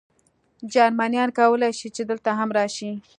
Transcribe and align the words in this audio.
جرمنیان 0.73 1.29
کولای 1.39 1.71
شي، 1.79 1.87
چې 1.95 2.01
دلته 2.09 2.29
هم 2.39 2.49
راشي. 2.57 2.91